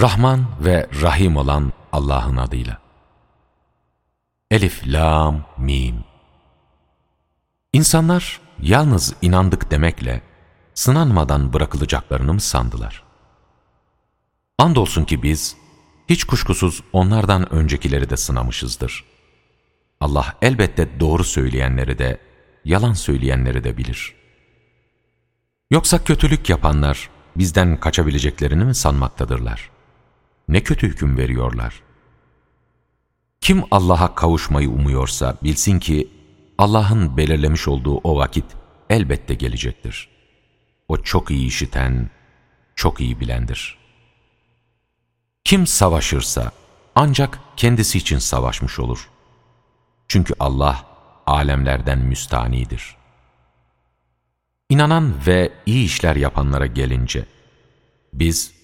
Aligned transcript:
Rahman 0.00 0.46
ve 0.60 0.88
Rahim 1.02 1.36
olan 1.36 1.72
Allah'ın 1.92 2.36
adıyla. 2.36 2.78
Elif, 4.50 4.86
Lam, 4.86 5.44
Mim. 5.58 6.04
İnsanlar 7.72 8.40
yalnız 8.62 9.14
inandık 9.22 9.70
demekle 9.70 10.22
sınanmadan 10.74 11.52
bırakılacaklarını 11.52 12.34
mı 12.34 12.40
sandılar? 12.40 13.02
Andolsun 14.58 15.04
ki 15.04 15.22
biz 15.22 15.56
hiç 16.08 16.24
kuşkusuz 16.24 16.82
onlardan 16.92 17.52
öncekileri 17.52 18.10
de 18.10 18.16
sınamışızdır. 18.16 19.04
Allah 20.00 20.34
elbette 20.42 21.00
doğru 21.00 21.24
söyleyenleri 21.24 21.98
de, 21.98 22.20
yalan 22.64 22.92
söyleyenleri 22.92 23.64
de 23.64 23.76
bilir. 23.76 24.14
Yoksa 25.70 26.04
kötülük 26.04 26.50
yapanlar 26.50 27.10
bizden 27.36 27.80
kaçabileceklerini 27.80 28.64
mi 28.64 28.74
sanmaktadırlar? 28.74 29.75
Ne 30.48 30.62
kötü 30.62 30.88
hüküm 30.88 31.16
veriyorlar. 31.16 31.82
Kim 33.40 33.64
Allah'a 33.70 34.14
kavuşmayı 34.14 34.70
umuyorsa 34.70 35.36
bilsin 35.42 35.78
ki 35.78 36.08
Allah'ın 36.58 37.16
belirlemiş 37.16 37.68
olduğu 37.68 37.96
o 37.96 38.16
vakit 38.16 38.44
elbette 38.90 39.34
gelecektir. 39.34 40.08
O 40.88 40.96
çok 41.02 41.30
iyi 41.30 41.46
işiten, 41.46 42.10
çok 42.74 43.00
iyi 43.00 43.20
bilendir. 43.20 43.78
Kim 45.44 45.66
savaşırsa 45.66 46.52
ancak 46.94 47.38
kendisi 47.56 47.98
için 47.98 48.18
savaşmış 48.18 48.78
olur. 48.78 49.10
Çünkü 50.08 50.34
Allah 50.38 50.86
alemlerden 51.26 51.98
müstanidir. 51.98 52.96
İnanan 54.70 55.14
ve 55.26 55.52
iyi 55.66 55.84
işler 55.84 56.16
yapanlara 56.16 56.66
gelince, 56.66 57.26
biz 58.12 58.55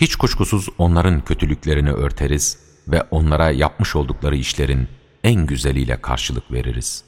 hiç 0.00 0.16
kuşkusuz 0.16 0.68
onların 0.78 1.20
kötülüklerini 1.20 1.92
örteriz 1.92 2.58
ve 2.88 3.02
onlara 3.10 3.50
yapmış 3.50 3.96
oldukları 3.96 4.36
işlerin 4.36 4.88
en 5.24 5.46
güzeliyle 5.46 6.00
karşılık 6.00 6.52
veririz. 6.52 7.04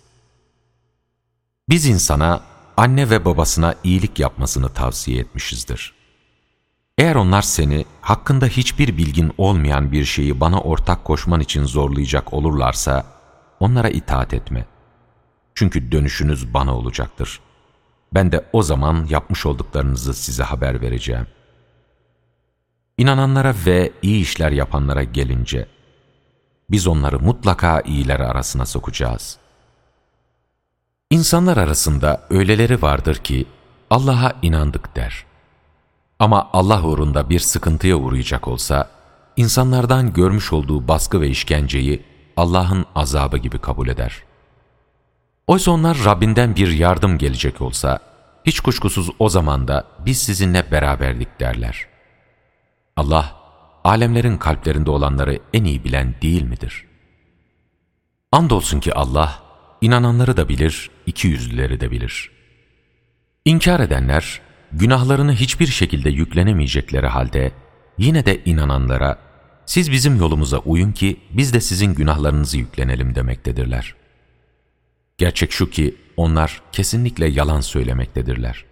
Biz 1.68 1.86
insana 1.86 2.42
anne 2.76 3.10
ve 3.10 3.24
babasına 3.24 3.74
iyilik 3.84 4.18
yapmasını 4.18 4.68
tavsiye 4.68 5.20
etmişizdir. 5.20 5.94
Eğer 6.98 7.14
onlar 7.14 7.42
seni 7.42 7.84
hakkında 8.00 8.46
hiçbir 8.46 8.96
bilgin 8.96 9.32
olmayan 9.38 9.92
bir 9.92 10.04
şeyi 10.04 10.40
bana 10.40 10.60
ortak 10.60 11.04
koşman 11.04 11.40
için 11.40 11.64
zorlayacak 11.64 12.32
olurlarsa, 12.32 13.06
onlara 13.60 13.88
itaat 13.88 14.34
etme. 14.34 14.66
Çünkü 15.54 15.92
dönüşünüz 15.92 16.54
bana 16.54 16.76
olacaktır. 16.76 17.40
Ben 18.14 18.32
de 18.32 18.46
o 18.52 18.62
zaman 18.62 19.06
yapmış 19.10 19.46
olduklarınızı 19.46 20.14
size 20.14 20.42
haber 20.42 20.80
vereceğim. 20.80 21.26
İnananlara 22.98 23.54
ve 23.66 23.92
iyi 24.02 24.22
işler 24.22 24.52
yapanlara 24.52 25.02
gelince, 25.02 25.66
biz 26.70 26.86
onları 26.86 27.20
mutlaka 27.20 27.80
iyiler 27.80 28.20
arasına 28.20 28.66
sokacağız. 28.66 29.38
İnsanlar 31.10 31.56
arasında 31.56 32.26
öyleleri 32.30 32.82
vardır 32.82 33.16
ki, 33.16 33.46
Allah'a 33.90 34.32
inandık 34.42 34.96
der. 34.96 35.24
Ama 36.18 36.50
Allah 36.52 36.82
uğrunda 36.82 37.30
bir 37.30 37.40
sıkıntıya 37.40 37.96
uğrayacak 37.96 38.48
olsa, 38.48 38.90
insanlardan 39.36 40.12
görmüş 40.12 40.52
olduğu 40.52 40.88
baskı 40.88 41.20
ve 41.20 41.28
işkenceyi 41.28 42.02
Allah'ın 42.36 42.86
azabı 42.94 43.38
gibi 43.38 43.58
kabul 43.58 43.88
eder. 43.88 44.22
Oysa 45.46 45.70
onlar 45.70 46.04
Rabbinden 46.04 46.56
bir 46.56 46.72
yardım 46.72 47.18
gelecek 47.18 47.60
olsa, 47.60 47.98
hiç 48.44 48.60
kuşkusuz 48.60 49.10
o 49.18 49.28
zaman 49.28 49.68
da 49.68 49.84
biz 50.06 50.22
sizinle 50.22 50.70
beraberlik 50.70 51.40
derler. 51.40 51.91
Allah, 53.02 53.36
alemlerin 53.84 54.38
kalplerinde 54.38 54.90
olanları 54.90 55.38
en 55.52 55.64
iyi 55.64 55.84
bilen 55.84 56.14
değil 56.22 56.42
midir? 56.42 56.84
Andolsun 58.32 58.80
ki 58.80 58.94
Allah, 58.94 59.42
inananları 59.80 60.36
da 60.36 60.48
bilir, 60.48 60.90
iki 61.06 61.28
yüzlüleri 61.28 61.80
de 61.80 61.90
bilir. 61.90 62.30
İnkar 63.44 63.80
edenler, 63.80 64.40
günahlarını 64.72 65.32
hiçbir 65.32 65.66
şekilde 65.66 66.10
yüklenemeyecekleri 66.10 67.06
halde, 67.06 67.52
yine 67.98 68.26
de 68.26 68.44
inananlara, 68.44 69.18
siz 69.66 69.90
bizim 69.90 70.16
yolumuza 70.16 70.58
uyun 70.58 70.92
ki 70.92 71.16
biz 71.30 71.54
de 71.54 71.60
sizin 71.60 71.94
günahlarınızı 71.94 72.58
yüklenelim 72.58 73.14
demektedirler. 73.14 73.94
Gerçek 75.18 75.52
şu 75.52 75.70
ki 75.70 75.96
onlar 76.16 76.62
kesinlikle 76.72 77.26
yalan 77.26 77.60
söylemektedirler. 77.60 78.64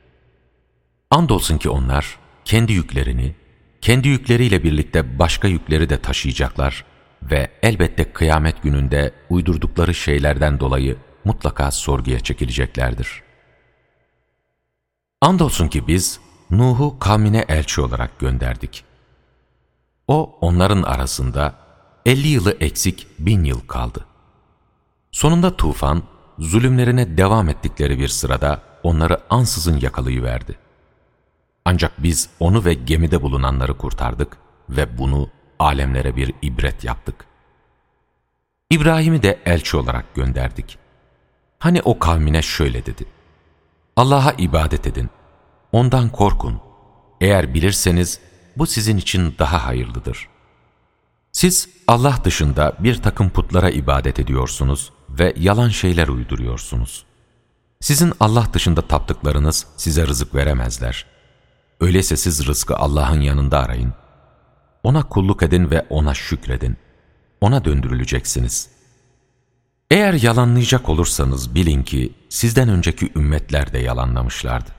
Andolsun 1.10 1.58
ki 1.58 1.68
onlar 1.68 2.18
kendi 2.44 2.72
yüklerini, 2.72 3.34
kendi 3.80 4.08
yükleriyle 4.08 4.64
birlikte 4.64 5.18
başka 5.18 5.48
yükleri 5.48 5.88
de 5.88 6.00
taşıyacaklar 6.00 6.84
ve 7.22 7.50
elbette 7.62 8.12
kıyamet 8.12 8.62
gününde 8.62 9.14
uydurdukları 9.30 9.94
şeylerden 9.94 10.60
dolayı 10.60 10.96
mutlaka 11.24 11.70
sorguya 11.70 12.20
çekileceklerdir. 12.20 13.22
Andolsun 15.20 15.68
ki 15.68 15.86
biz 15.86 16.20
Nuh'u 16.50 16.98
kavmine 16.98 17.44
elçi 17.48 17.80
olarak 17.80 18.18
gönderdik. 18.18 18.84
O 20.08 20.38
onların 20.40 20.82
arasında 20.82 21.54
50 22.06 22.28
yılı 22.28 22.56
eksik 22.60 23.06
bin 23.18 23.44
yıl 23.44 23.60
kaldı. 23.60 24.06
Sonunda 25.10 25.56
tufan, 25.56 26.02
zulümlerine 26.38 27.16
devam 27.16 27.48
ettikleri 27.48 27.98
bir 27.98 28.08
sırada 28.08 28.62
onları 28.82 29.20
ansızın 29.30 29.80
yakalayıverdi. 29.80 30.58
Ancak 31.70 32.02
biz 32.02 32.28
onu 32.40 32.64
ve 32.64 32.74
gemide 32.74 33.22
bulunanları 33.22 33.78
kurtardık 33.78 34.36
ve 34.68 34.98
bunu 34.98 35.30
alemlere 35.58 36.16
bir 36.16 36.34
ibret 36.42 36.84
yaptık. 36.84 37.24
İbrahim'i 38.70 39.22
de 39.22 39.40
elçi 39.46 39.76
olarak 39.76 40.14
gönderdik. 40.14 40.78
Hani 41.58 41.82
o 41.82 41.98
kavmine 41.98 42.42
şöyle 42.42 42.86
dedi. 42.86 43.04
Allah'a 43.96 44.32
ibadet 44.32 44.86
edin, 44.86 45.10
ondan 45.72 46.08
korkun. 46.08 46.60
Eğer 47.20 47.54
bilirseniz 47.54 48.20
bu 48.56 48.66
sizin 48.66 48.96
için 48.96 49.34
daha 49.38 49.66
hayırlıdır. 49.66 50.28
Siz 51.32 51.68
Allah 51.88 52.18
dışında 52.24 52.76
bir 52.78 53.02
takım 53.02 53.30
putlara 53.30 53.70
ibadet 53.70 54.18
ediyorsunuz 54.18 54.92
ve 55.08 55.34
yalan 55.36 55.68
şeyler 55.68 56.08
uyduruyorsunuz. 56.08 57.04
Sizin 57.80 58.12
Allah 58.20 58.46
dışında 58.52 58.82
taptıklarınız 58.82 59.66
size 59.76 60.06
rızık 60.06 60.34
veremezler. 60.34 61.19
Öyleyse 61.80 62.16
siz 62.16 62.46
rızkı 62.46 62.76
Allah'ın 62.76 63.20
yanında 63.20 63.58
arayın. 63.58 63.92
Ona 64.82 65.02
kulluk 65.02 65.42
edin 65.42 65.70
ve 65.70 65.86
ona 65.90 66.14
şükredin. 66.14 66.76
Ona 67.40 67.64
döndürüleceksiniz. 67.64 68.70
Eğer 69.90 70.14
yalanlayacak 70.14 70.88
olursanız 70.88 71.54
bilin 71.54 71.82
ki 71.82 72.14
sizden 72.28 72.68
önceki 72.68 73.12
ümmetler 73.16 73.72
de 73.72 73.78
yalanlamışlardı. 73.78 74.70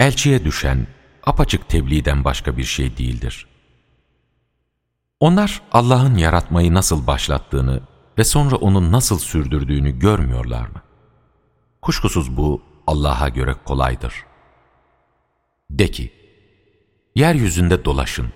Elçiye 0.00 0.44
düşen 0.44 0.86
apaçık 1.22 1.68
tebliğden 1.68 2.24
başka 2.24 2.56
bir 2.56 2.64
şey 2.64 2.96
değildir. 2.96 3.46
Onlar 5.20 5.62
Allah'ın 5.72 6.14
yaratmayı 6.14 6.74
nasıl 6.74 7.06
başlattığını 7.06 7.80
ve 8.18 8.24
sonra 8.24 8.56
onu 8.56 8.92
nasıl 8.92 9.18
sürdürdüğünü 9.18 9.98
görmüyorlar 9.98 10.66
mı? 10.66 10.82
Kuşkusuz 11.82 12.36
bu 12.36 12.62
Allah'a 12.86 13.28
göre 13.28 13.54
kolaydır. 13.64 14.24
De 15.78 15.90
ki, 15.90 16.12
yeryüzünde 17.14 17.84
dolaşın, 17.84 18.32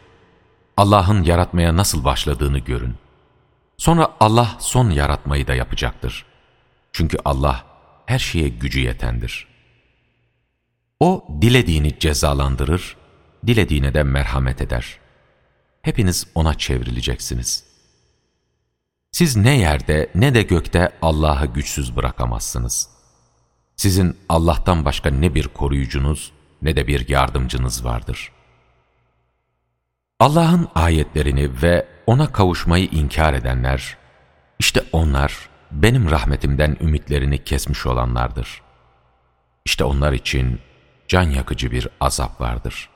Allah'ın 0.76 1.22
yaratmaya 1.22 1.76
nasıl 1.76 2.04
başladığını 2.04 2.58
görün. 2.58 2.94
Sonra 3.76 4.16
Allah 4.20 4.56
son 4.60 4.90
yaratmayı 4.90 5.46
da 5.46 5.54
yapacaktır. 5.54 6.26
Çünkü 6.92 7.18
Allah 7.24 7.64
her 8.06 8.18
şeye 8.18 8.48
gücü 8.48 8.80
yetendir. 8.80 9.46
O 11.00 11.26
dilediğini 11.40 11.98
cezalandırır, 11.98 12.96
dilediğine 13.46 13.94
de 13.94 14.02
merhamet 14.02 14.62
eder. 14.62 14.98
Hepiniz 15.82 16.26
O'na 16.34 16.58
çevrileceksiniz. 16.58 17.64
Siz 19.12 19.36
ne 19.36 19.58
yerde 19.58 20.10
ne 20.14 20.34
de 20.34 20.42
gökte 20.42 20.92
Allah'ı 21.02 21.46
güçsüz 21.46 21.96
bırakamazsınız. 21.96 22.88
Sizin 23.76 24.16
Allah'tan 24.28 24.84
başka 24.84 25.10
ne 25.10 25.34
bir 25.34 25.48
koruyucunuz 25.48 26.37
ne 26.62 26.76
de 26.76 26.86
bir 26.86 27.08
yardımcınız 27.08 27.84
vardır. 27.84 28.32
Allah'ın 30.20 30.68
ayetlerini 30.74 31.62
ve 31.62 31.88
O'na 32.06 32.32
kavuşmayı 32.32 32.86
inkar 32.86 33.34
edenler, 33.34 33.96
işte 34.58 34.84
onlar 34.92 35.48
benim 35.70 36.10
rahmetimden 36.10 36.76
ümitlerini 36.80 37.44
kesmiş 37.44 37.86
olanlardır. 37.86 38.62
İşte 39.64 39.84
onlar 39.84 40.12
için 40.12 40.60
can 41.08 41.22
yakıcı 41.22 41.70
bir 41.70 41.88
azap 42.00 42.40
vardır. 42.40 42.90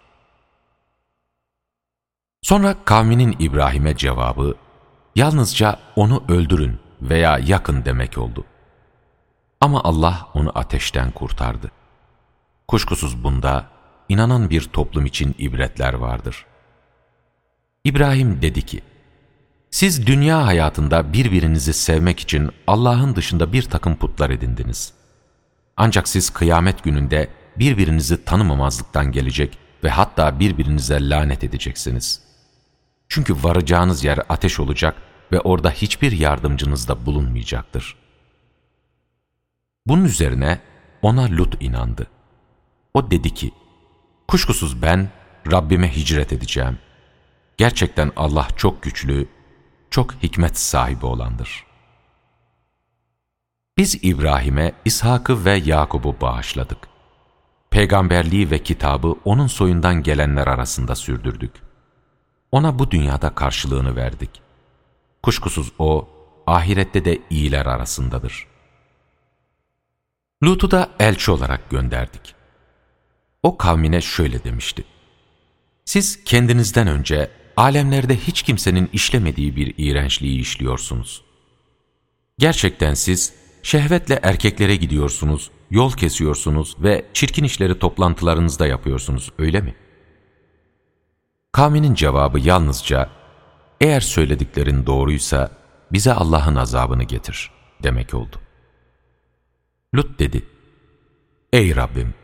Sonra 2.42 2.76
kavminin 2.84 3.36
İbrahim'e 3.38 3.96
cevabı, 3.96 4.54
yalnızca 5.16 5.78
onu 5.96 6.24
öldürün 6.28 6.80
veya 7.02 7.38
yakın 7.38 7.84
demek 7.84 8.18
oldu. 8.18 8.44
Ama 9.60 9.80
Allah 9.84 10.28
onu 10.34 10.58
ateşten 10.58 11.10
kurtardı. 11.10 11.70
Kuşkusuz 12.72 13.24
bunda 13.24 13.66
inanan 14.08 14.50
bir 14.50 14.62
toplum 14.62 15.06
için 15.06 15.34
ibretler 15.38 15.94
vardır. 15.94 16.46
İbrahim 17.84 18.42
dedi 18.42 18.62
ki, 18.62 18.82
siz 19.70 20.06
dünya 20.06 20.46
hayatında 20.46 21.12
birbirinizi 21.12 21.72
sevmek 21.72 22.20
için 22.20 22.50
Allah'ın 22.66 23.16
dışında 23.16 23.52
bir 23.52 23.62
takım 23.62 23.96
putlar 23.96 24.30
edindiniz. 24.30 24.92
Ancak 25.76 26.08
siz 26.08 26.30
kıyamet 26.30 26.84
gününde 26.84 27.28
birbirinizi 27.58 28.24
tanımamazlıktan 28.24 29.12
gelecek 29.12 29.58
ve 29.84 29.90
hatta 29.90 30.40
birbirinize 30.40 31.08
lanet 31.08 31.44
edeceksiniz. 31.44 32.22
Çünkü 33.08 33.34
varacağınız 33.34 34.04
yer 34.04 34.18
ateş 34.28 34.60
olacak 34.60 34.96
ve 35.32 35.40
orada 35.40 35.70
hiçbir 35.70 36.12
yardımcınız 36.12 36.88
da 36.88 37.06
bulunmayacaktır. 37.06 37.96
Bunun 39.86 40.04
üzerine 40.04 40.60
ona 41.02 41.22
Lut 41.30 41.62
inandı. 41.62 42.06
O 42.94 43.10
dedi 43.10 43.34
ki, 43.34 43.52
kuşkusuz 44.28 44.82
ben 44.82 45.10
Rabbime 45.52 45.96
hicret 45.96 46.32
edeceğim. 46.32 46.78
Gerçekten 47.56 48.12
Allah 48.16 48.48
çok 48.56 48.82
güçlü, 48.82 49.28
çok 49.90 50.14
hikmet 50.14 50.58
sahibi 50.58 51.06
olandır. 51.06 51.66
Biz 53.76 53.98
İbrahim'e 54.04 54.72
İshak'ı 54.84 55.44
ve 55.44 55.52
Yakub'u 55.52 56.20
bağışladık. 56.20 56.78
Peygamberliği 57.70 58.50
ve 58.50 58.58
kitabı 58.58 59.14
onun 59.24 59.46
soyundan 59.46 60.02
gelenler 60.02 60.46
arasında 60.46 60.94
sürdürdük. 60.94 61.52
Ona 62.52 62.78
bu 62.78 62.90
dünyada 62.90 63.34
karşılığını 63.34 63.96
verdik. 63.96 64.30
Kuşkusuz 65.22 65.72
o, 65.78 66.08
ahirette 66.46 67.04
de 67.04 67.18
iyiler 67.30 67.66
arasındadır. 67.66 68.46
Lut'u 70.44 70.70
da 70.70 70.90
elçi 70.98 71.30
olarak 71.30 71.70
gönderdik. 71.70 72.34
O 73.42 73.56
kavmine 73.56 74.00
şöyle 74.00 74.44
demişti. 74.44 74.84
Siz 75.84 76.24
kendinizden 76.24 76.86
önce 76.86 77.30
alemlerde 77.56 78.16
hiç 78.16 78.42
kimsenin 78.42 78.90
işlemediği 78.92 79.56
bir 79.56 79.74
iğrençliği 79.76 80.40
işliyorsunuz. 80.40 81.24
Gerçekten 82.38 82.94
siz 82.94 83.32
şehvetle 83.62 84.20
erkeklere 84.22 84.76
gidiyorsunuz, 84.76 85.50
yol 85.70 85.92
kesiyorsunuz 85.92 86.76
ve 86.78 87.04
çirkin 87.12 87.44
işleri 87.44 87.78
toplantılarınızda 87.78 88.66
yapıyorsunuz, 88.66 89.32
öyle 89.38 89.60
mi? 89.60 89.74
Kavminin 91.52 91.94
cevabı 91.94 92.38
yalnızca, 92.38 93.10
eğer 93.80 94.00
söylediklerin 94.00 94.86
doğruysa 94.86 95.50
bize 95.92 96.12
Allah'ın 96.12 96.54
azabını 96.54 97.02
getir 97.02 97.50
demek 97.82 98.14
oldu. 98.14 98.36
Lut 99.94 100.18
dedi, 100.18 100.42
Ey 101.52 101.76
Rabbim, 101.76 102.14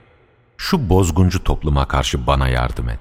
şu 0.58 0.88
bozguncu 0.88 1.44
topluma 1.44 1.88
karşı 1.88 2.26
bana 2.26 2.48
yardım 2.48 2.88
et. 2.88 3.00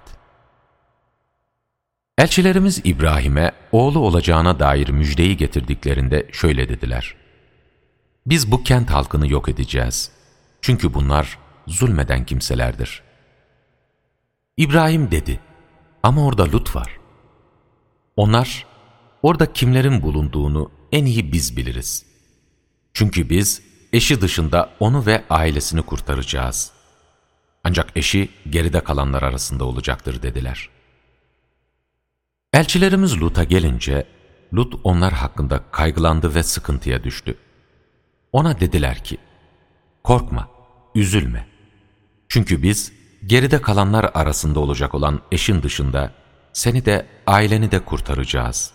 Elçilerimiz 2.18 2.81
İbrahim'e 2.83 3.51
oğlu 3.71 4.00
olacağına 4.00 4.59
dair 4.59 4.89
müjdeyi 4.89 5.38
getirdiklerinde 5.38 6.27
şöyle 6.31 6.69
dediler. 6.69 7.15
Biz 8.25 8.51
bu 8.51 8.63
kent 8.63 8.89
halkını 8.89 9.31
yok 9.31 9.50
edeceğiz. 9.50 10.12
Çünkü 10.62 10.94
bunlar 10.94 11.38
zulmeden 11.68 12.25
kimselerdir. 12.25 13.04
İbrahim 14.57 15.12
dedi, 15.12 15.39
ama 16.04 16.25
orada 16.25 16.51
Lut 16.51 16.75
var. 16.75 16.98
Onlar, 18.15 18.65
orada 19.24 19.54
kimlerin 19.54 20.01
bulunduğunu 20.01 20.71
en 20.92 21.06
iyi 21.06 21.31
biz 21.31 21.57
biliriz. 21.57 22.06
Çünkü 22.94 23.30
biz 23.30 23.62
eşi 23.94 24.21
dışında 24.21 24.69
onu 24.80 25.06
ve 25.06 25.24
ailesini 25.30 25.81
kurtaracağız. 25.81 26.77
Ancak 27.68 27.98
eşi 27.98 28.30
geride 28.50 28.80
kalanlar 28.80 29.24
arasında 29.24 29.66
olacaktır 29.66 30.22
dediler.'' 30.22 30.69
Elçilerimiz 32.54 33.22
Lut'a 33.22 33.44
gelince, 33.44 34.08
Lut 34.54 34.74
onlar 34.84 35.14
hakkında 35.14 35.64
kaygılandı 35.72 36.36
ve 36.36 36.44
sıkıntıya 36.44 37.04
düştü. 37.04 37.38
Ona 38.31 38.60
dediler 38.60 39.04
ki, 39.04 39.18
korkma, 40.04 40.50
üzülme. 40.96 41.48
Çünkü 42.30 42.64
biz 42.64 42.94
geride 43.25 43.62
kalanlar 43.62 44.12
arasında 44.14 44.60
olacak 44.60 44.96
olan 44.96 45.22
eşin 45.31 45.64
dışında 45.64 46.12
seni 46.54 46.86
de 46.86 47.06
aileni 47.28 47.72
de 47.72 47.80
kurtaracağız. 47.80 48.72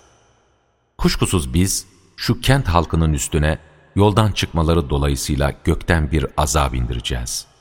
Kuşkusuz 0.98 1.54
biz 1.54 1.86
şu 2.16 2.40
kent 2.40 2.68
halkının 2.68 3.12
üstüne 3.12 3.58
yoldan 3.96 4.32
çıkmaları 4.32 4.90
dolayısıyla 4.90 5.52
gökten 5.64 6.10
bir 6.10 6.26
azap 6.36 6.74
indireceğiz. 6.74 7.51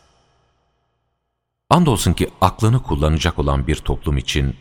Andolsun 1.72 2.14
ki 2.14 2.30
aklını 2.42 2.84
kullanacak 2.84 3.40
olan 3.40 3.68
bir 3.68 3.76
toplum 3.76 4.18
için 4.18 4.56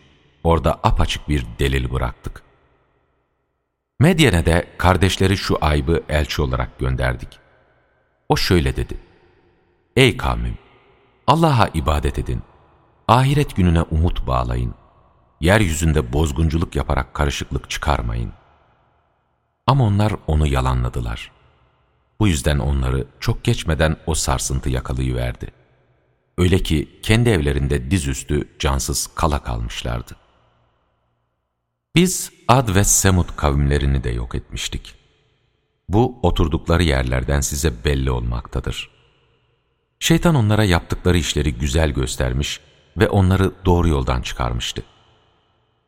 Orada 0.44 0.80
apaçık 0.82 1.28
bir 1.28 1.46
delil 1.58 1.90
bıraktık. 1.90 2.42
Medyen'e 3.98 4.46
de 4.46 4.66
kardeşleri 4.78 5.36
şu 5.36 5.58
aybı 5.60 6.02
elçi 6.08 6.42
olarak 6.42 6.78
gönderdik. 6.78 7.28
O 8.28 8.36
şöyle 8.36 8.76
dedi. 8.76 8.98
Ey 9.96 10.16
kavmim! 10.16 10.58
Allah'a 11.26 11.68
ibadet 11.74 12.18
edin. 12.18 12.42
Ahiret 13.08 13.56
gününe 13.56 13.82
umut 13.82 14.26
bağlayın. 14.26 14.74
Yeryüzünde 15.40 16.12
bozgunculuk 16.12 16.76
yaparak 16.76 17.14
karışıklık 17.14 17.70
çıkarmayın. 17.70 18.32
Ama 19.66 19.84
onlar 19.84 20.12
onu 20.26 20.46
yalanladılar. 20.46 21.32
Bu 22.20 22.28
yüzden 22.28 22.58
onları 22.58 23.06
çok 23.20 23.44
geçmeden 23.44 23.96
o 24.06 24.14
sarsıntı 24.14 24.70
yakalayıverdi. 24.70 25.59
Öyle 26.40 26.58
ki 26.58 26.88
kendi 27.02 27.30
evlerinde 27.30 27.90
dizüstü 27.90 28.48
cansız 28.58 29.06
kala 29.14 29.42
kalmışlardı. 29.42 30.16
Biz 31.94 32.32
Ad 32.48 32.74
ve 32.74 32.84
Semud 32.84 33.36
kavimlerini 33.36 34.04
de 34.04 34.10
yok 34.10 34.34
etmiştik. 34.34 34.94
Bu 35.88 36.18
oturdukları 36.22 36.82
yerlerden 36.82 37.40
size 37.40 37.84
belli 37.84 38.10
olmaktadır. 38.10 38.90
Şeytan 39.98 40.34
onlara 40.34 40.64
yaptıkları 40.64 41.18
işleri 41.18 41.54
güzel 41.54 41.90
göstermiş 41.90 42.60
ve 42.96 43.08
onları 43.08 43.52
doğru 43.64 43.88
yoldan 43.88 44.22
çıkarmıştı. 44.22 44.82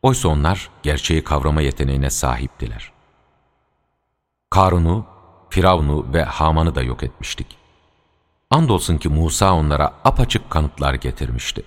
Oysa 0.02 0.28
onlar 0.28 0.70
gerçeği 0.82 1.24
kavrama 1.24 1.62
yeteneğine 1.62 2.10
sahiptiler. 2.10 2.92
Karun'u, 4.50 5.06
Firavun'u 5.50 6.12
ve 6.12 6.24
Haman'ı 6.24 6.74
da 6.74 6.82
yok 6.82 7.02
etmiştik. 7.02 7.61
Andolsun 8.52 8.98
ki 8.98 9.08
Musa 9.08 9.54
onlara 9.54 9.92
apaçık 10.04 10.50
kanıtlar 10.50 10.94
getirmişti. 10.94 11.62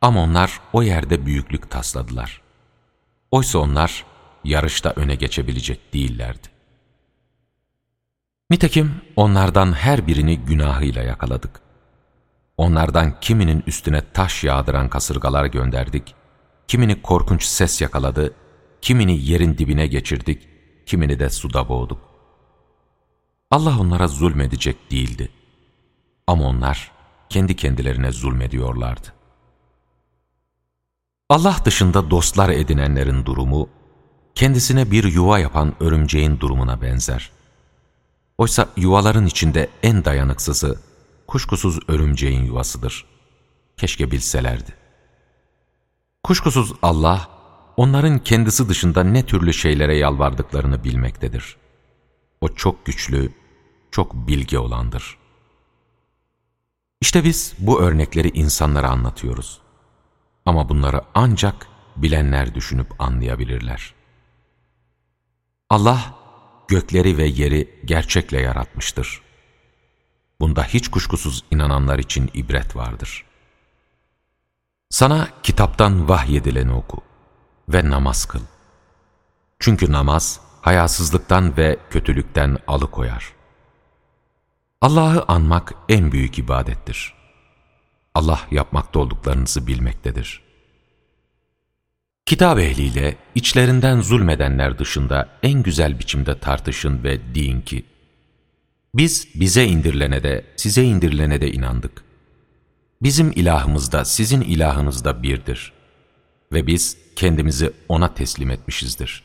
Ama 0.00 0.22
onlar 0.22 0.60
o 0.72 0.82
yerde 0.82 1.26
büyüklük 1.26 1.70
tasladılar. 1.70 2.40
Oysa 3.30 3.58
onlar 3.58 4.04
yarışta 4.44 4.92
öne 4.96 5.14
geçebilecek 5.14 5.94
değillerdi. 5.94 6.48
Nitekim 8.50 8.94
onlardan 9.16 9.72
her 9.72 10.06
birini 10.06 10.38
günahıyla 10.38 11.02
yakaladık. 11.02 11.60
Onlardan 12.56 13.20
kiminin 13.20 13.64
üstüne 13.66 14.02
taş 14.12 14.44
yağdıran 14.44 14.88
kasırgalar 14.88 15.46
gönderdik, 15.46 16.14
kimini 16.68 17.02
korkunç 17.02 17.44
ses 17.44 17.80
yakaladı, 17.80 18.34
kimini 18.80 19.24
yerin 19.24 19.58
dibine 19.58 19.86
geçirdik, 19.86 20.48
kimini 20.86 21.18
de 21.18 21.30
suda 21.30 21.68
boğduk. 21.68 22.00
Allah 23.50 23.80
onlara 23.80 24.08
zulmedecek 24.08 24.90
değildi. 24.90 25.28
Ama 26.30 26.44
onlar 26.44 26.90
kendi 27.28 27.56
kendilerine 27.56 28.12
zulmediyorlardı. 28.12 29.12
Allah 31.28 31.56
dışında 31.64 32.10
dostlar 32.10 32.48
edinenlerin 32.48 33.26
durumu, 33.26 33.68
kendisine 34.34 34.90
bir 34.90 35.04
yuva 35.04 35.38
yapan 35.38 35.74
örümceğin 35.80 36.40
durumuna 36.40 36.82
benzer. 36.82 37.30
Oysa 38.38 38.68
yuvaların 38.76 39.26
içinde 39.26 39.68
en 39.82 40.04
dayanıksızı, 40.04 40.80
kuşkusuz 41.26 41.78
örümceğin 41.88 42.44
yuvasıdır. 42.44 43.06
Keşke 43.76 44.10
bilselerdi. 44.10 44.74
Kuşkusuz 46.22 46.72
Allah, 46.82 47.28
onların 47.76 48.18
kendisi 48.18 48.68
dışında 48.68 49.04
ne 49.04 49.26
türlü 49.26 49.54
şeylere 49.54 49.96
yalvardıklarını 49.96 50.84
bilmektedir. 50.84 51.56
O 52.40 52.48
çok 52.48 52.86
güçlü, 52.86 53.32
çok 53.90 54.14
bilge 54.14 54.58
olandır. 54.58 55.19
İşte 57.00 57.24
biz 57.24 57.54
bu 57.58 57.80
örnekleri 57.80 58.28
insanlara 58.28 58.88
anlatıyoruz. 58.88 59.60
Ama 60.46 60.68
bunları 60.68 61.02
ancak 61.14 61.66
bilenler 61.96 62.54
düşünüp 62.54 63.00
anlayabilirler. 63.00 63.94
Allah 65.70 66.14
gökleri 66.68 67.18
ve 67.18 67.24
yeri 67.26 67.80
gerçekle 67.84 68.40
yaratmıştır. 68.40 69.22
Bunda 70.40 70.64
hiç 70.64 70.88
kuşkusuz 70.88 71.44
inananlar 71.50 71.98
için 71.98 72.30
ibret 72.34 72.76
vardır. 72.76 73.24
Sana 74.90 75.28
kitaptan 75.42 76.08
vahyedileni 76.08 76.72
oku 76.72 77.00
ve 77.68 77.90
namaz 77.90 78.24
kıl. 78.24 78.42
Çünkü 79.58 79.92
namaz 79.92 80.40
hayasızlıktan 80.60 81.56
ve 81.56 81.78
kötülükten 81.90 82.58
alıkoyar. 82.66 83.39
Allah'ı 84.80 85.24
anmak 85.28 85.74
en 85.88 86.12
büyük 86.12 86.38
ibadettir. 86.38 87.14
Allah 88.14 88.40
yapmakta 88.50 88.98
olduklarınızı 88.98 89.66
bilmektedir. 89.66 90.42
Kitap 92.26 92.58
ehliyle 92.58 93.16
içlerinden 93.34 94.00
zulmedenler 94.00 94.78
dışında 94.78 95.28
en 95.42 95.62
güzel 95.62 95.98
biçimde 95.98 96.38
tartışın 96.38 97.04
ve 97.04 97.34
deyin 97.34 97.60
ki, 97.60 97.84
biz 98.94 99.28
bize 99.34 99.64
indirilene 99.64 100.22
de 100.22 100.44
size 100.56 100.84
indirilene 100.84 101.40
de 101.40 101.52
inandık. 101.52 102.04
Bizim 103.02 103.32
ilahımız 103.32 103.92
da 103.92 104.04
sizin 104.04 104.40
ilahınız 104.40 105.04
da 105.04 105.22
birdir. 105.22 105.72
Ve 106.52 106.66
biz 106.66 106.96
kendimizi 107.16 107.72
ona 107.88 108.14
teslim 108.14 108.50
etmişizdir. 108.50 109.22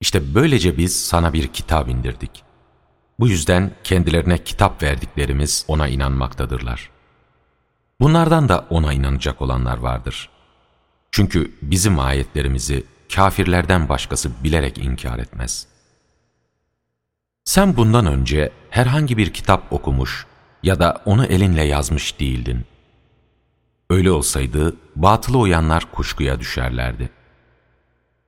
İşte 0.00 0.34
böylece 0.34 0.78
biz 0.78 1.04
sana 1.06 1.32
bir 1.32 1.46
kitap 1.46 1.88
indirdik. 1.88 2.47
Bu 3.18 3.28
yüzden 3.28 3.70
kendilerine 3.84 4.44
kitap 4.44 4.82
verdiklerimiz 4.82 5.64
ona 5.68 5.88
inanmaktadırlar. 5.88 6.90
Bunlardan 8.00 8.48
da 8.48 8.66
ona 8.70 8.92
inanacak 8.92 9.42
olanlar 9.42 9.78
vardır. 9.78 10.30
Çünkü 11.10 11.52
bizim 11.62 11.98
ayetlerimizi 11.98 12.84
kafirlerden 13.14 13.88
başkası 13.88 14.44
bilerek 14.44 14.78
inkar 14.78 15.18
etmez. 15.18 15.66
Sen 17.44 17.76
bundan 17.76 18.06
önce 18.06 18.52
herhangi 18.70 19.16
bir 19.16 19.32
kitap 19.32 19.72
okumuş 19.72 20.26
ya 20.62 20.80
da 20.80 21.02
onu 21.04 21.26
elinle 21.26 21.62
yazmış 21.62 22.20
değildin. 22.20 22.64
Öyle 23.90 24.10
olsaydı 24.10 24.76
batılı 24.96 25.38
uyanlar 25.38 25.90
kuşkuya 25.92 26.40
düşerlerdi. 26.40 27.10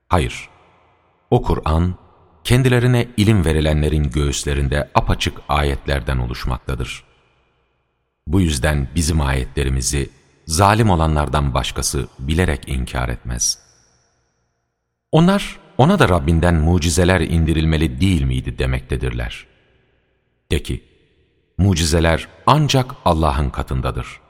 Hayır, 0.09 0.49
o 1.30 1.42
Kur'an 1.42 1.94
kendilerine 2.44 3.09
ilim 3.16 3.44
verilenlerin 3.44 4.11
göğüslerinde 4.11 4.90
apaçık 4.94 5.40
ayetlerden 5.49 6.18
oluşmaktadır. 6.18 7.04
Bu 8.26 8.40
yüzden 8.40 8.88
bizim 8.94 9.20
ayetlerimizi 9.20 10.11
zalim 10.47 10.90
olanlardan 10.90 11.54
başkası 11.54 12.09
bilerek 12.18 12.68
inkar 12.68 13.09
etmez. 13.09 13.59
Onlar 15.12 15.59
ona 15.78 15.99
da 15.99 16.09
Rabbinden 16.09 16.54
mucizeler 16.54 17.20
indirilmeli 17.20 18.00
değil 18.00 18.23
miydi 18.23 18.59
demektedirler. 18.59 19.47
De 20.50 20.62
ki, 20.62 20.85
mucizeler 21.59 22.28
ancak 22.47 22.94
Allah'ın 23.04 23.50
katındadır. 23.50 24.20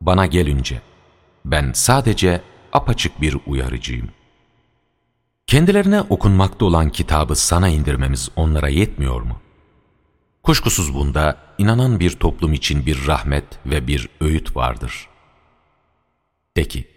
Bana 0.00 0.26
gelince, 0.26 0.80
ben 1.44 1.72
sadece 1.72 2.42
apaçık 2.72 3.20
bir 3.20 3.36
uyarıcıyım. 3.46 4.10
Kendilerine 5.46 6.00
okunmakta 6.00 6.64
olan 6.64 6.90
kitabı 6.90 7.36
sana 7.36 7.68
indirmemiz 7.68 8.28
onlara 8.36 8.68
yetmiyor 8.68 9.22
mu? 9.22 9.40
Kuşkusuz 10.42 10.94
bunda 10.94 11.36
inanan 11.58 12.00
bir 12.00 12.10
toplum 12.10 12.52
için 12.52 12.86
bir 12.86 13.06
rahmet 13.06 13.44
ve 13.66 13.86
bir 13.86 14.08
öğüt 14.20 14.56
vardır. 14.56 15.08
De 16.56 16.64
ki, 16.64 16.88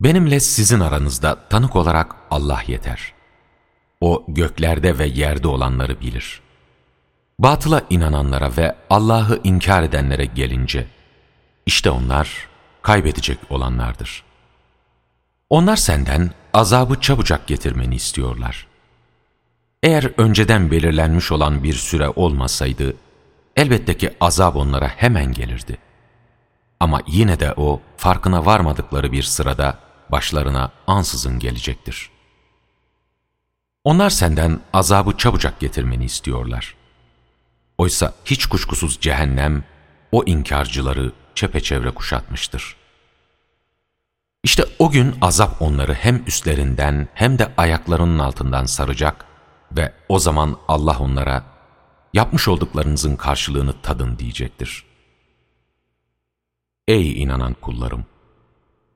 benimle 0.00 0.40
sizin 0.40 0.80
aranızda 0.80 1.48
tanık 1.48 1.76
olarak 1.76 2.16
Allah 2.30 2.62
yeter. 2.66 3.12
O 4.00 4.24
göklerde 4.28 4.98
ve 4.98 5.06
yerde 5.06 5.48
olanları 5.48 6.00
bilir. 6.00 6.40
Batıla 7.38 7.82
inananlara 7.90 8.56
ve 8.56 8.76
Allah'ı 8.90 9.40
inkar 9.44 9.82
edenlere 9.82 10.24
gelince, 10.24 10.86
işte 11.66 11.90
onlar 11.90 12.48
kaybedecek 12.82 13.38
olanlardır. 13.50 14.27
Onlar 15.50 15.76
senden 15.76 16.30
azabı 16.54 17.00
çabucak 17.00 17.46
getirmeni 17.46 17.94
istiyorlar. 17.94 18.66
Eğer 19.82 20.12
önceden 20.16 20.70
belirlenmiş 20.70 21.32
olan 21.32 21.62
bir 21.62 21.74
süre 21.74 22.08
olmasaydı, 22.08 22.96
elbette 23.56 23.96
ki 23.96 24.10
azap 24.20 24.56
onlara 24.56 24.88
hemen 24.88 25.32
gelirdi. 25.32 25.78
Ama 26.80 27.02
yine 27.06 27.40
de 27.40 27.54
o, 27.56 27.80
farkına 27.96 28.46
varmadıkları 28.46 29.12
bir 29.12 29.22
sırada 29.22 29.78
başlarına 30.08 30.72
ansızın 30.86 31.38
gelecektir. 31.38 32.10
Onlar 33.84 34.10
senden 34.10 34.60
azabı 34.72 35.16
çabucak 35.16 35.60
getirmeni 35.60 36.04
istiyorlar. 36.04 36.74
Oysa 37.78 38.14
hiç 38.24 38.46
kuşkusuz 38.46 39.00
cehennem, 39.00 39.64
o 40.12 40.24
inkarcıları 40.24 41.12
çepeçevre 41.34 41.90
kuşatmıştır. 41.90 42.77
İşte 44.42 44.64
o 44.78 44.90
gün 44.90 45.14
azap 45.20 45.62
onları 45.62 45.94
hem 45.94 46.22
üstlerinden 46.26 47.08
hem 47.14 47.38
de 47.38 47.52
ayaklarının 47.56 48.18
altından 48.18 48.64
saracak 48.64 49.24
ve 49.72 49.92
o 50.08 50.18
zaman 50.18 50.56
Allah 50.68 50.98
onlara 50.98 51.44
yapmış 52.14 52.48
olduklarınızın 52.48 53.16
karşılığını 53.16 53.82
tadın 53.82 54.18
diyecektir. 54.18 54.84
Ey 56.88 57.22
inanan 57.22 57.54
kullarım! 57.54 58.06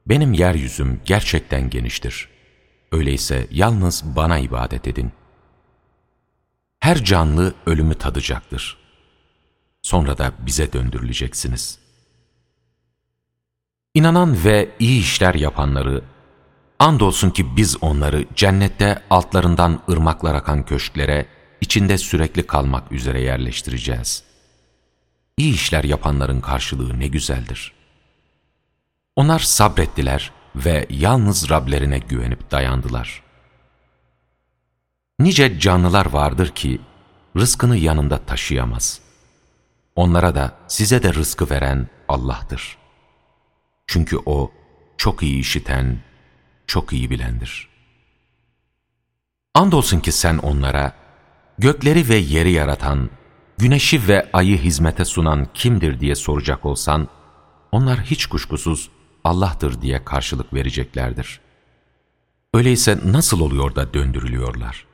Benim 0.06 0.32
yeryüzüm 0.32 1.00
gerçekten 1.04 1.70
geniştir. 1.70 2.28
Öyleyse 2.92 3.46
yalnız 3.50 4.02
bana 4.16 4.38
ibadet 4.38 4.88
edin. 4.88 5.12
Her 6.80 7.04
canlı 7.04 7.54
ölümü 7.66 7.94
tadacaktır. 7.94 8.78
Sonra 9.82 10.18
da 10.18 10.32
bize 10.38 10.72
döndürüleceksiniz. 10.72 11.81
İnanan 13.94 14.44
ve 14.44 14.70
iyi 14.78 15.00
işler 15.00 15.34
yapanları, 15.34 16.02
andolsun 16.78 17.30
ki 17.30 17.56
biz 17.56 17.82
onları 17.82 18.24
cennette 18.34 19.02
altlarından 19.10 19.82
ırmaklar 19.90 20.34
akan 20.34 20.62
köşklere, 20.62 21.26
içinde 21.60 21.98
sürekli 21.98 22.46
kalmak 22.46 22.92
üzere 22.92 23.20
yerleştireceğiz. 23.20 24.24
İyi 25.36 25.54
işler 25.54 25.84
yapanların 25.84 26.40
karşılığı 26.40 26.98
ne 27.00 27.06
güzeldir. 27.06 27.72
Onlar 29.16 29.38
sabrettiler 29.38 30.32
ve 30.56 30.86
yalnız 30.90 31.50
Rablerine 31.50 31.98
güvenip 31.98 32.50
dayandılar. 32.50 33.22
Nice 35.18 35.60
canlılar 35.60 36.06
vardır 36.06 36.48
ki, 36.48 36.80
rızkını 37.36 37.76
yanında 37.76 38.18
taşıyamaz. 38.18 39.00
Onlara 39.96 40.34
da 40.34 40.56
size 40.68 41.02
de 41.02 41.14
rızkı 41.14 41.50
veren 41.50 41.88
Allah'tır. 42.08 42.81
Çünkü 43.86 44.18
O 44.26 44.50
çok 44.96 45.22
iyi 45.22 45.40
işiten, 45.40 45.98
çok 46.66 46.92
iyi 46.92 47.10
bilendir. 47.10 47.68
Andolsun 49.54 50.00
ki 50.00 50.12
sen 50.12 50.38
onlara, 50.38 50.92
gökleri 51.58 52.08
ve 52.08 52.16
yeri 52.16 52.52
yaratan, 52.52 53.10
güneşi 53.58 54.08
ve 54.08 54.30
ayı 54.32 54.58
hizmete 54.58 55.04
sunan 55.04 55.48
kimdir 55.54 56.00
diye 56.00 56.14
soracak 56.14 56.66
olsan, 56.66 57.08
onlar 57.72 58.00
hiç 58.00 58.26
kuşkusuz 58.26 58.90
Allah'tır 59.24 59.82
diye 59.82 60.04
karşılık 60.04 60.54
vereceklerdir. 60.54 61.40
Öyleyse 62.54 62.98
nasıl 63.04 63.40
oluyor 63.40 63.74
da 63.74 63.94
döndürülüyorlar? 63.94 64.86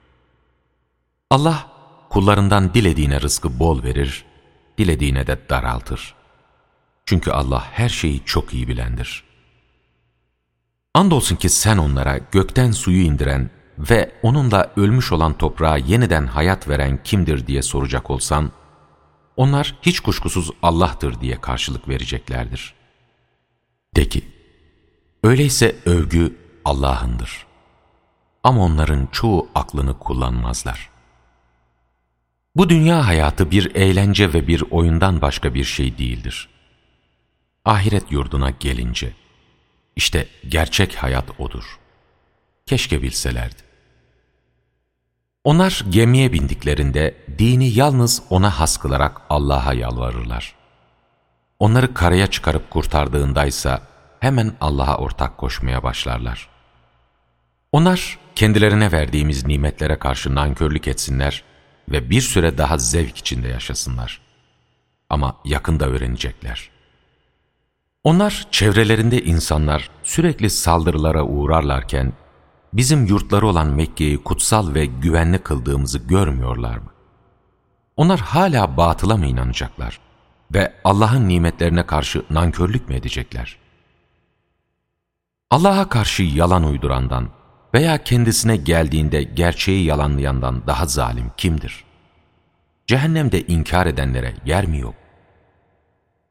Allah 1.30 1.72
kullarından 2.10 2.74
dilediğine 2.74 3.20
rızkı 3.20 3.58
bol 3.58 3.82
verir, 3.82 4.24
dilediğine 4.78 5.26
de 5.26 5.38
daraltır. 5.48 6.14
Çünkü 7.08 7.30
Allah 7.30 7.64
her 7.72 7.88
şeyi 7.88 8.22
çok 8.24 8.54
iyi 8.54 8.68
bilendir. 8.68 9.24
Andolsun 10.94 11.36
ki 11.36 11.48
sen 11.48 11.78
onlara 11.78 12.18
gökten 12.32 12.70
suyu 12.70 13.02
indiren 13.02 13.50
ve 13.78 14.12
onunla 14.22 14.72
ölmüş 14.76 15.12
olan 15.12 15.38
toprağa 15.38 15.76
yeniden 15.76 16.26
hayat 16.26 16.68
veren 16.68 17.02
kimdir 17.02 17.46
diye 17.46 17.62
soracak 17.62 18.10
olsan, 18.10 18.52
onlar 19.36 19.78
hiç 19.82 20.00
kuşkusuz 20.00 20.50
Allah'tır 20.62 21.20
diye 21.20 21.40
karşılık 21.40 21.88
vereceklerdir. 21.88 22.74
De 23.96 24.08
ki, 24.08 24.28
öyleyse 25.22 25.76
övgü 25.86 26.36
Allah'ındır. 26.64 27.46
Ama 28.42 28.64
onların 28.64 29.08
çoğu 29.12 29.48
aklını 29.54 29.98
kullanmazlar. 29.98 30.90
Bu 32.56 32.68
dünya 32.68 33.06
hayatı 33.06 33.50
bir 33.50 33.74
eğlence 33.74 34.32
ve 34.32 34.46
bir 34.48 34.64
oyundan 34.70 35.20
başka 35.20 35.54
bir 35.54 35.64
şey 35.64 35.98
değildir. 35.98 36.57
Ahiret 37.68 38.12
yurduna 38.12 38.50
gelince, 38.50 39.12
işte 39.96 40.28
gerçek 40.48 40.94
hayat 40.94 41.40
odur. 41.40 41.78
Keşke 42.66 43.02
bilselerdi. 43.02 43.62
Onlar 45.44 45.84
gemiye 45.88 46.32
bindiklerinde 46.32 47.14
dini 47.38 47.68
yalnız 47.68 48.22
ona 48.30 48.60
has 48.60 48.76
kılarak 48.76 49.20
Allah'a 49.30 49.74
yalvarırlar. 49.74 50.54
Onları 51.58 51.94
karaya 51.94 52.26
çıkarıp 52.26 52.70
kurtardığındaysa 52.70 53.82
hemen 54.20 54.56
Allah'a 54.60 54.96
ortak 54.96 55.38
koşmaya 55.38 55.82
başlarlar. 55.82 56.48
Onlar 57.72 58.18
kendilerine 58.34 58.92
verdiğimiz 58.92 59.46
nimetlere 59.46 59.98
karşı 59.98 60.34
nankörlük 60.34 60.88
etsinler 60.88 61.44
ve 61.88 62.10
bir 62.10 62.20
süre 62.20 62.58
daha 62.58 62.78
zevk 62.78 63.16
içinde 63.16 63.48
yaşasınlar. 63.48 64.20
Ama 65.10 65.36
yakında 65.44 65.86
öğrenecekler. 65.86 66.77
Onlar 68.04 68.48
çevrelerinde 68.50 69.22
insanlar 69.22 69.90
sürekli 70.02 70.50
saldırılara 70.50 71.24
uğrarlarken 71.24 72.12
bizim 72.72 73.06
yurtları 73.06 73.46
olan 73.46 73.66
Mekke'yi 73.66 74.22
kutsal 74.22 74.74
ve 74.74 74.86
güvenli 74.86 75.38
kıldığımızı 75.38 75.98
görmüyorlar 75.98 76.76
mı? 76.78 76.90
Onlar 77.96 78.20
hala 78.20 78.76
batıla 78.76 79.16
mı 79.16 79.26
inanacaklar 79.26 80.00
ve 80.54 80.74
Allah'ın 80.84 81.28
nimetlerine 81.28 81.86
karşı 81.86 82.22
nankörlük 82.30 82.88
mü 82.88 82.94
edecekler? 82.94 83.56
Allah'a 85.50 85.88
karşı 85.88 86.22
yalan 86.22 86.64
uydurandan 86.64 87.28
veya 87.74 88.04
kendisine 88.04 88.56
geldiğinde 88.56 89.22
gerçeği 89.22 89.84
yalanlayandan 89.84 90.66
daha 90.66 90.86
zalim 90.86 91.30
kimdir? 91.36 91.84
Cehennemde 92.86 93.46
inkar 93.46 93.86
edenlere 93.86 94.34
yer 94.44 94.66
mi 94.66 94.78
yok? 94.78 94.94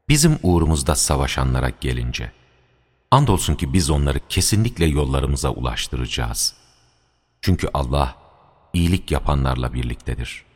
Bizim 0.08 0.38
uğrumuzda 0.42 0.94
savaşanlara 0.94 1.70
gelince, 1.80 2.32
andolsun 3.10 3.54
ki 3.54 3.72
biz 3.72 3.90
onları 3.90 4.20
kesinlikle 4.28 4.86
yollarımıza 4.86 5.50
ulaştıracağız. 5.50 6.54
Çünkü 7.40 7.68
Allah 7.74 8.16
iyilik 8.72 9.10
yapanlarla 9.10 9.74
birliktedir.'' 9.74 10.47